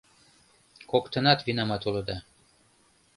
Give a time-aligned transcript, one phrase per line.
[0.91, 2.17] Коктынат винамат улыда.